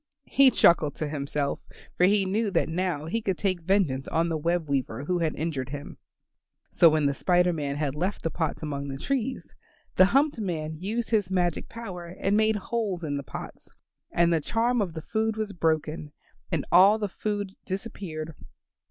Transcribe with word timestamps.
He 0.31 0.49
chuckled 0.49 0.95
to 0.95 1.07
himself, 1.07 1.59
for 1.95 2.05
he 2.07 2.25
knew 2.25 2.49
that 2.49 2.67
now 2.67 3.05
he 3.05 3.21
could 3.21 3.37
take 3.37 3.61
vengeance 3.61 4.07
on 4.07 4.29
the 4.29 4.35
web 4.37 4.67
weaver 4.67 5.03
who 5.03 5.19
had 5.19 5.35
injured 5.35 5.69
him. 5.69 5.99
So 6.71 6.89
when 6.89 7.05
the 7.05 7.13
Spider 7.13 7.53
Man 7.53 7.75
had 7.75 7.93
left 7.93 8.23
the 8.23 8.31
pots 8.31 8.63
among 8.63 8.87
the 8.87 8.97
trees, 8.97 9.53
the 9.97 10.05
humped 10.05 10.39
man 10.39 10.73
used 10.79 11.11
his 11.11 11.29
magic 11.29 11.69
power 11.69 12.07
and 12.17 12.35
made 12.35 12.55
holes 12.55 13.03
in 13.03 13.15
the 13.15 13.21
pots, 13.23 13.69
and 14.11 14.33
the 14.33 14.41
charm 14.41 14.81
of 14.81 14.93
the 14.93 15.03
food 15.03 15.37
was 15.37 15.53
broken 15.53 16.11
and 16.51 16.65
all 16.71 16.97
the 16.97 17.07
food 17.07 17.51
disappeared. 17.65 18.33